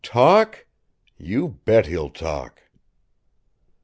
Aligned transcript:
Talk? 0.03 0.65
You 1.19 1.59
bet 1.63 1.85
he'll 1.85 2.09
talk!" 2.09 2.63